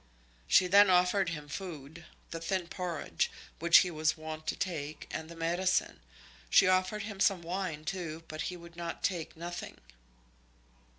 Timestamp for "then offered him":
0.65-1.47